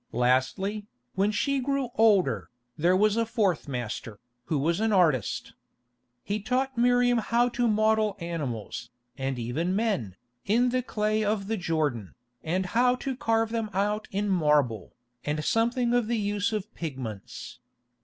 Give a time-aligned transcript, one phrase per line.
[0.13, 5.53] Lastly, when she grew older, there was a fourth master, who was an artist.
[6.23, 11.55] He taught Miriam how to model animals, and even men, in the clay of the
[11.55, 16.73] Jordan, and how to carve them out in marble, and something of the use of
[16.73, 17.59] pigments.